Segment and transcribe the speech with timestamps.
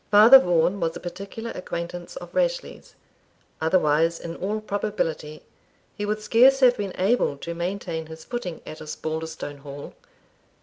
[0.09, 2.95] Father Vaughan was a particular acquaintance of Rashleigh's,
[3.61, 5.43] otherwise, in all probability,
[5.95, 9.93] he would scarce have been able to maintain his footing at Osbaldistone Hall.